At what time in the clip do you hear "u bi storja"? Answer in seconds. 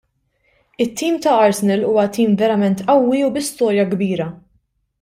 3.27-3.85